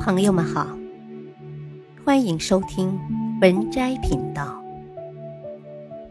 [0.00, 0.66] 朋友们好，
[2.02, 2.98] 欢迎收听
[3.42, 4.58] 文摘频道。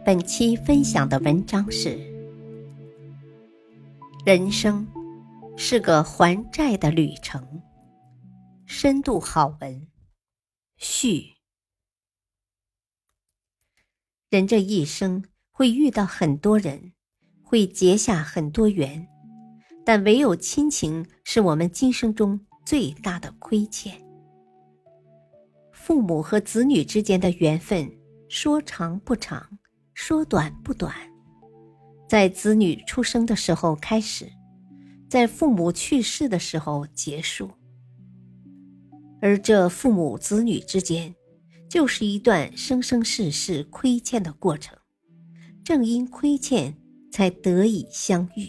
[0.05, 1.97] 本期分享的文章是：
[4.23, 4.87] 人生
[5.57, 7.43] 是个还债的旅程。
[8.67, 9.87] 深度好文
[10.77, 11.33] 序。
[14.29, 16.93] 人这一生会遇到很多人，
[17.41, 19.07] 会结下很多缘，
[19.83, 22.39] 但唯有亲情是我们今生中。
[22.69, 23.99] 最大的亏欠。
[25.71, 27.91] 父母和子女之间的缘分，
[28.27, 29.57] 说长不长，
[29.95, 30.93] 说短不短，
[32.07, 34.31] 在子女出生的时候开始，
[35.09, 37.49] 在父母去世的时候结束。
[39.19, 41.15] 而这父母子女之间，
[41.67, 44.77] 就是一段生生世世亏欠的过程。
[45.63, 46.77] 正因亏欠，
[47.11, 48.47] 才得以相遇。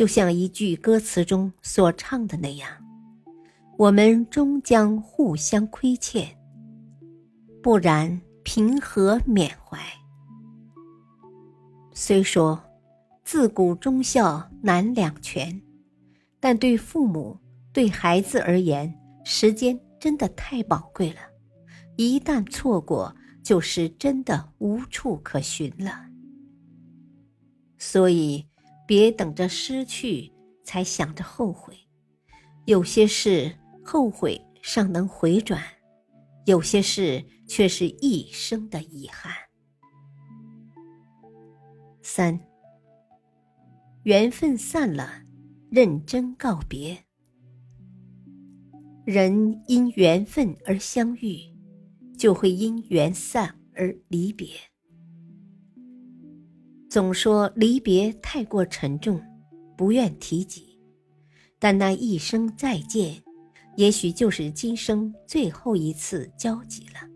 [0.00, 2.70] 就像一句歌词中所唱的那样，
[3.76, 6.38] 我们终将互相亏欠，
[7.62, 9.78] 不然凭何缅怀？
[11.92, 12.64] 虽说
[13.24, 15.60] 自古忠孝难两全，
[16.40, 17.38] 但对父母、
[17.70, 21.20] 对孩子而言，时间真的太宝贵了，
[21.98, 26.06] 一旦错过，就是真的无处可寻了。
[27.76, 28.46] 所以。
[28.90, 30.32] 别等着失去
[30.64, 31.76] 才想着后悔，
[32.64, 35.62] 有些事后悔尚能回转，
[36.44, 39.32] 有些事却是一生的遗憾。
[42.02, 42.40] 三，
[44.02, 45.22] 缘分散了，
[45.70, 46.98] 认真告别。
[49.04, 51.38] 人因缘分而相遇，
[52.18, 54.48] 就会因缘散而离别。
[56.90, 59.22] 总说离别太过沉重，
[59.76, 60.76] 不愿提及。
[61.56, 63.22] 但那一声再见，
[63.76, 67.08] 也许就是今生最后一次交集了。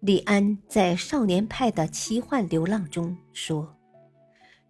[0.00, 3.74] 李安在《少年派的奇幻流浪》中说：“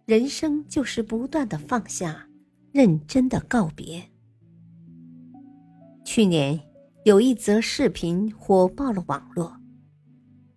[0.05, 2.25] 人生就是不断的放下，
[2.71, 4.01] 认真的告别。”
[6.05, 6.57] 去年
[7.03, 9.57] 有一则视频火爆了网络，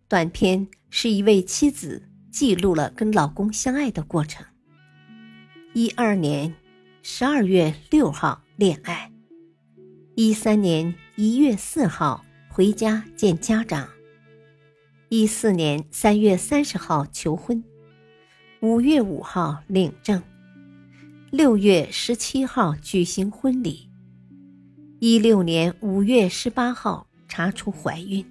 [0.07, 2.01] 短片是一位妻子。
[2.35, 4.45] 记录了跟老公相爱的过程。
[5.73, 6.53] 一二年
[7.01, 9.13] 十二月六号恋爱，
[10.17, 13.89] 一三年一月四号回家见家长，
[15.11, 17.63] 一四年三月三十号求婚，
[18.61, 20.21] 五月五号领证，
[21.31, 23.89] 六月十七号举行婚礼，
[24.99, 28.27] 一六年五月十八号查出怀孕。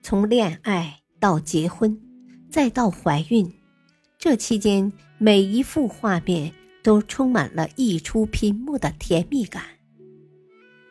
[0.00, 2.05] 从恋爱到结婚。
[2.50, 3.52] 再到怀孕，
[4.18, 6.52] 这期间每一幅画面
[6.82, 9.62] 都充满了溢出屏幕的甜蜜感。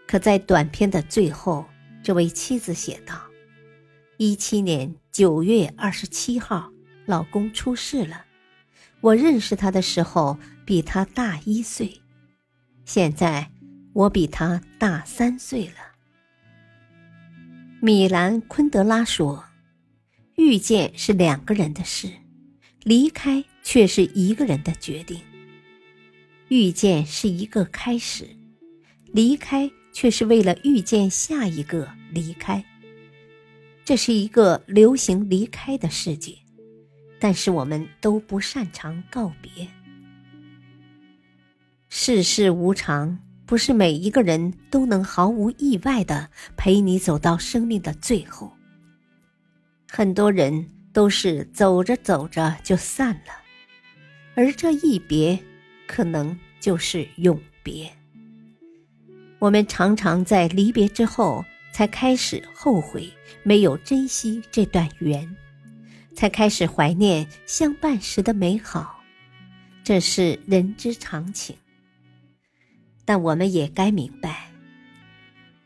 [0.05, 1.65] 可在短片的最后，
[2.03, 3.19] 这位妻子写道
[4.17, 6.71] ：“一七年九月二十七号，
[7.05, 8.25] 老公出事了。
[9.01, 12.01] 我认识他的时候比他大一岁，
[12.83, 13.49] 现在
[13.93, 15.95] 我比他大三岁了。”
[17.81, 19.44] 米兰昆德拉说。
[20.35, 22.09] 遇见是两个人的事，
[22.83, 25.19] 离开却是一个人的决定。
[26.49, 28.27] 遇见是一个开始，
[29.07, 32.63] 离开却是为了遇见下一个离开。
[33.83, 36.35] 这是一个流行离开的世界，
[37.19, 39.67] 但是我们都不擅长告别。
[41.87, 48.54] 世事无常，不是每一个人都能毫无意外的陪你走到生命的最后。
[49.89, 53.33] 很多人都是走着走着就散了，
[54.35, 55.39] 而这一别，
[55.87, 57.91] 可能就是永别。
[59.39, 63.11] 我们常常在离别之后，才开始后悔
[63.43, 65.35] 没有珍惜这段缘，
[66.15, 69.03] 才开始怀念相伴时的美好，
[69.83, 71.55] 这是人之常情。
[73.05, 74.49] 但我们也该明白，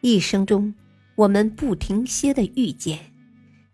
[0.01, 0.74] 一生中
[1.15, 3.08] 我们不停歇的遇见。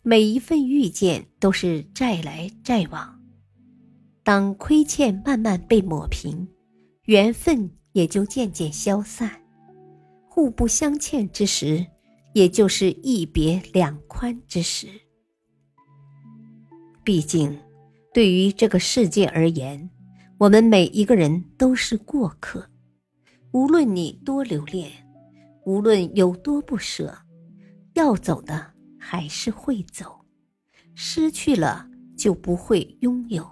[0.08, 3.20] 每一份遇见都是债来债往，
[4.24, 6.48] 当亏欠慢慢被抹平，
[7.06, 9.32] 缘分也就渐渐消散，
[10.30, 11.84] 互不相欠之时，
[12.36, 14.88] 也就是一别两宽之时。
[17.04, 17.58] 毕竟，
[18.14, 19.90] 对于这个世界而言，
[20.38, 22.64] 我们每一个人都是过客，
[23.54, 24.92] 无论你多留恋，
[25.66, 27.12] 无论有多不舍，
[27.96, 28.75] 要走的。
[29.08, 30.26] 还是会走，
[30.96, 31.88] 失去了
[32.18, 33.48] 就不会拥有，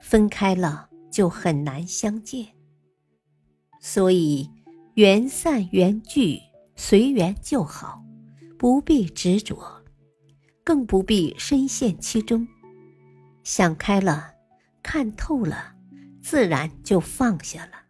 [0.00, 2.48] 分开了就很难相见。
[3.80, 4.50] 所以，
[4.94, 6.40] 缘散缘聚，
[6.74, 8.04] 随缘就好，
[8.58, 9.84] 不必执着，
[10.64, 12.48] 更不必深陷其中。
[13.44, 14.34] 想开了，
[14.82, 15.76] 看透了，
[16.20, 17.84] 自然就放下了。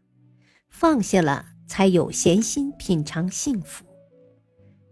[0.69, 3.90] 放下了，才有闲心品尝幸福。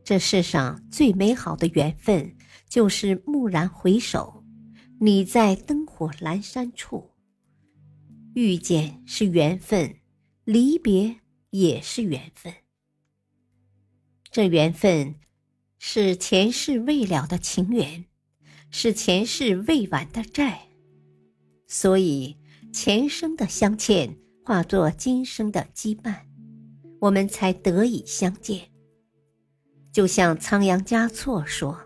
[0.09, 2.35] 这世上最美好的缘分，
[2.67, 4.43] 就是蓦然回首，
[5.01, 7.11] 你在灯火阑珊处。
[8.33, 9.97] 遇见是缘分，
[10.45, 11.17] 离别
[11.51, 12.51] 也是缘分。
[14.31, 15.17] 这缘分，
[15.79, 18.07] 是前世未了的情缘，
[18.71, 20.69] 是前世未完的债，
[21.67, 22.39] 所以
[22.73, 24.17] 前生的相欠。
[24.43, 26.23] 化作今生的羁绊，
[26.99, 28.71] 我们才得以相见。
[29.93, 31.79] 就像仓央嘉措说：“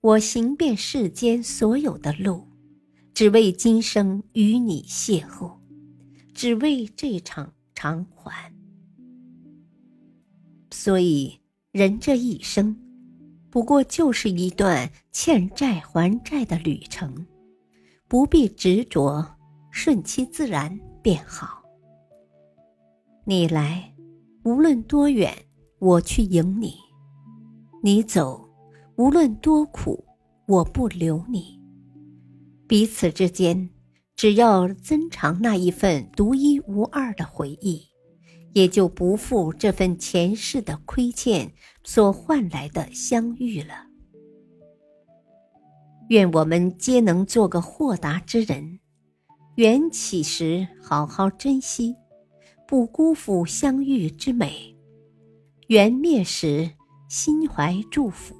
[0.00, 2.46] 我行遍世间所有的路，
[3.12, 5.58] 只为今生与你邂逅，
[6.34, 8.52] 只为这场偿还。”
[10.70, 11.38] 所以，
[11.70, 12.76] 人这一生，
[13.50, 17.26] 不过就是一段欠债还债的旅程，
[18.08, 19.24] 不必执着，
[19.70, 20.78] 顺其自然。
[21.02, 21.60] 便好。
[23.24, 23.92] 你来，
[24.44, 25.36] 无论多远，
[25.80, 26.70] 我去迎你；
[27.84, 28.48] 你走，
[28.94, 30.04] 无论多苦，
[30.46, 31.60] 我不留你。
[32.68, 33.70] 彼此之间，
[34.14, 37.82] 只要珍藏那一份独一无二的回忆，
[38.52, 41.52] 也就不负这份前世的亏欠
[41.82, 43.74] 所换来的相遇了。
[46.08, 48.78] 愿我们皆能做个豁达之人。
[49.56, 51.96] 缘起时，好好珍惜，
[52.68, 54.76] 不辜负相遇之美；
[55.66, 56.70] 缘灭时，
[57.14, 58.34] 心怀祝福，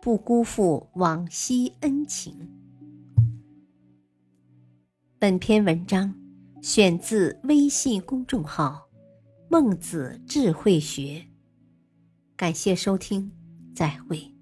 [0.00, 2.32] 不辜负往昔恩情。
[5.18, 6.14] 本篇文章
[6.62, 8.88] 选自微信公众号
[9.50, 11.26] “孟子智慧学”，
[12.38, 13.32] 感谢收听，
[13.74, 14.37] 再会。